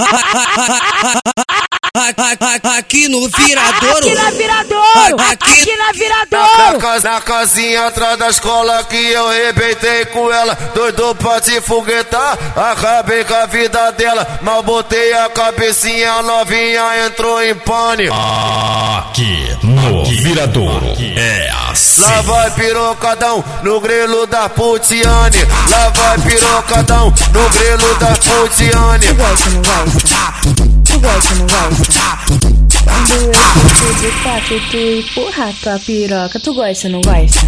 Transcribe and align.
Ha 0.00 0.06
ha 0.06 0.18
ha 0.22 0.66
ha 0.66 1.12
ha 1.14 1.32
ha! 1.36 1.47
Aqui 3.08 3.10
no 3.10 3.28
viradouro. 3.28 3.96
Aqui 3.98 4.14
na 4.14 4.30
viradouro. 4.30 5.16
Aqui- 5.32 5.52
Aqui 5.62 5.76
na 5.76 5.86
Na, 5.86 5.92
viradouro. 5.92 6.78
casa, 6.78 7.10
na 7.10 7.20
casinha 7.22 7.86
atrás 7.86 8.18
da 8.18 8.28
escola 8.28 8.84
que 8.84 8.96
eu 8.96 9.28
rebentei 9.30 10.04
com 10.06 10.30
ela. 10.30 10.54
Doido 10.74 11.14
pra 11.14 11.40
se 11.42 11.58
foguetar, 11.62 12.36
acabei 12.54 13.24
com 13.24 13.34
a 13.34 13.46
vida 13.46 13.90
dela. 13.92 14.38
Mal 14.42 14.62
botei 14.62 15.12
a 15.14 15.28
cabecinha, 15.30 16.12
a 16.12 16.22
novinha 16.22 17.06
entrou 17.06 17.42
em 17.42 17.54
pânico. 17.54 18.14
Aqui 18.14 19.56
no 19.62 20.04
Viradouro 20.04 20.92
é 21.16 21.50
assim. 21.70 22.02
Lá 22.02 22.20
vai 22.22 22.50
pirocadão 22.50 23.42
no 23.62 23.80
grelo 23.80 24.26
da 24.26 24.48
Putiane. 24.50 25.38
Lá 25.70 25.88
vai 25.94 26.18
pirocadão 26.18 27.14
no 27.32 27.48
grelo 27.50 27.94
da 27.94 28.06
Putiane. 28.08 29.06
Tu 29.06 29.14
gosta, 29.14 29.50
não 29.50 29.62
gosta? 29.62 30.34
Tu 30.84 31.00
gosta, 31.00 31.34
não 31.36 31.46
gosta? 31.46 32.37
De 34.00 34.10
quatro, 34.22 34.60
tu 34.70 34.76
empurra 34.76 35.52
tua 35.62 35.78
piroca. 35.80 36.38
Tu 36.38 36.54
gosta, 36.54 36.88
não 36.88 37.00
gosta? 37.00 37.40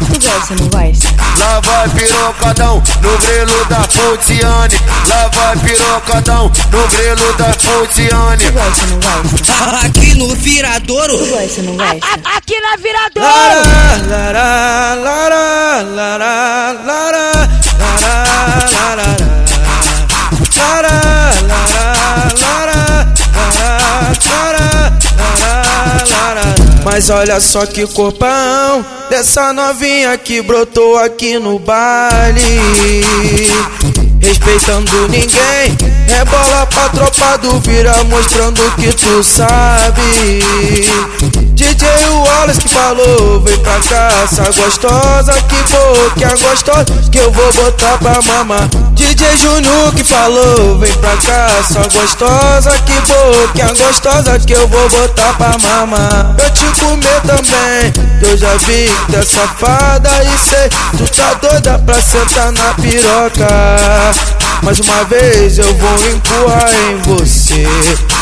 Tu 0.00 0.18
gosta, 0.20 0.54
não 0.54 0.68
gosta? 0.68 1.08
Lá 1.38 1.60
vai 1.60 1.88
pirocadão 1.90 2.82
no 3.02 3.18
grelo 3.18 3.64
da 3.66 3.80
Putiane. 3.80 4.74
Lá 5.08 5.28
vai 5.34 5.56
pirocadão 5.58 6.52
no 6.70 6.88
grelo 6.88 7.32
da 7.34 7.46
Putiane. 7.54 8.44
Tu 8.44 8.52
gosta, 8.52 8.86
não 8.86 9.00
gosta? 9.00 9.86
Aqui 9.86 10.14
no 10.14 10.34
viradouro. 10.36 11.18
Tu 11.18 11.26
gosta, 11.26 11.62
não 11.62 11.76
gosta? 11.76 11.98
A- 12.06 12.36
Aqui 12.36 12.60
na 12.60 12.76
viradouro. 12.76 13.28
Lara, 13.28 13.62
lara, 14.08 14.94
lara, 14.94 15.82
lara, 15.82 16.72
lara. 16.84 17.32
Lara, 18.02 18.24
lara, 18.72 19.06
lara, 20.58 20.92
lara, 20.92 22.02
lara, 22.40 22.78
lara, 23.34 23.72
lara. 24.30 24.61
Mas 26.84 27.10
olha 27.10 27.40
só 27.40 27.64
que 27.64 27.86
corpão 27.86 28.84
dessa 29.08 29.52
novinha 29.52 30.16
que 30.18 30.42
brotou 30.42 30.98
aqui 30.98 31.38
no 31.38 31.58
baile. 31.58 32.60
Respeitando 34.20 35.08
ninguém, 35.08 35.76
rebola 36.06 36.66
pra 36.66 36.88
tropa 36.90 37.38
do 37.38 37.60
vira, 37.60 37.92
mostrando 38.04 38.60
que 38.76 38.92
tu 38.92 39.22
sabe. 39.22 40.02
Que 42.82 42.88
falou, 42.88 43.40
vem 43.42 43.58
pra 43.58 43.78
cá, 43.88 44.08
essa 44.24 44.42
gostosa, 44.42 45.32
que 45.32 45.54
boquinha 45.72 46.30
gostosa, 46.30 46.84
que 47.12 47.18
eu 47.18 47.30
vou 47.30 47.52
botar 47.52 47.96
pra 47.98 48.20
mamar. 48.22 48.68
DJ 48.94 49.36
Junior 49.36 49.92
que 49.94 50.02
falou, 50.02 50.78
vem 50.80 50.92
pra 50.94 51.16
cá, 51.18 51.46
essa 51.60 51.78
gostosa, 51.78 52.72
que 52.84 52.92
boquinha 52.92 53.68
gostosa, 53.68 54.36
que 54.40 54.52
eu 54.52 54.66
vou 54.66 54.88
botar 54.88 55.32
pra 55.34 55.56
mamar. 55.58 56.34
Eu 56.42 56.50
te 56.50 56.64
comer 56.80 57.20
também, 57.20 57.92
que 58.18 58.26
eu 58.26 58.36
já 58.36 58.56
vi 58.66 58.90
que 59.08 59.16
é 59.16 59.22
safada 59.22 60.10
e 60.24 60.38
sei, 60.38 60.68
tu 60.98 61.16
tá 61.16 61.34
doida 61.34 61.78
pra 61.78 62.02
sentar 62.02 62.50
na 62.50 62.74
piroca. 62.74 63.46
Mais 64.62 64.80
uma 64.80 65.04
vez 65.04 65.56
eu 65.58 65.72
vou 65.74 66.08
empurrar 66.08 66.72
em 66.90 66.96
você. 67.02 67.64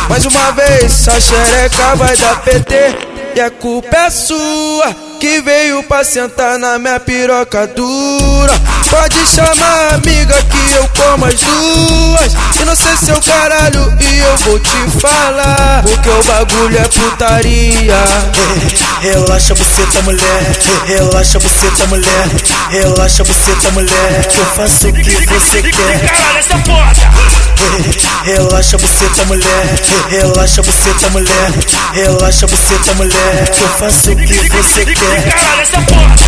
Mais 0.09 0.27
uma 0.27 0.53
vez 0.53 0.85
essa 0.85 1.19
xereca 1.19 1.97
vai 1.97 2.15
dar 2.15 2.41
PT. 2.43 3.10
E 3.35 3.41
a 3.41 3.51
culpa 3.51 3.97
é 3.97 4.11
sua 4.11 4.95
que 5.21 5.41
veio 5.43 5.83
pra 5.85 6.03
sentar 6.03 6.59
na 6.59 6.79
minha 6.79 6.99
piroca 6.99 7.67
dura. 7.67 8.53
Pode 8.91 9.25
chamar 9.27 9.93
a 9.93 9.95
amiga 9.95 10.35
que 10.43 10.73
eu 10.73 10.89
como 10.97 11.27
as 11.27 11.35
duas. 11.35 12.33
E 12.61 12.65
não 12.65 12.75
sei 12.75 12.97
seu 12.97 13.21
caralho 13.21 13.97
e 14.01 14.19
eu 14.19 14.37
vou 14.39 14.59
te 14.59 15.01
falar. 15.01 15.83
Porque 15.83 16.09
o 16.09 16.25
bagulho 16.25 16.77
é 16.77 16.89
putaria. 16.89 17.95
Relaxa 19.01 19.55
buceta 19.55 20.03
mulher, 20.03 20.53
relaxa 20.87 21.39
buceta 21.39 21.87
mulher, 21.87 22.29
relaxa 22.69 23.25
buceta 23.25 23.71
mulher, 23.71 24.27
que 24.29 24.39
eu 24.39 24.45
faço 24.45 24.89
o 24.89 24.93
que 24.93 25.27
você 25.27 25.63
quer. 25.63 26.01
Caralho, 26.01 26.39
essa 26.39 26.59
foda! 26.59 27.50
Relaxa 28.25 28.79
buceta 28.79 29.25
mulher, 29.27 29.75
relaxa 30.09 30.63
buceta 30.63 31.11
mulher, 31.11 31.51
relaxa 31.95 32.47
buceta 32.47 32.95
mulher, 32.95 33.51
que 33.51 33.63
eu 33.63 33.69
faço 33.69 34.13
o 34.13 34.17
que 34.17 34.49
você 34.49 34.85
quer. 34.85 35.23
Caralho, 35.31 35.61
essa 35.61 35.81
foda! 35.83 36.20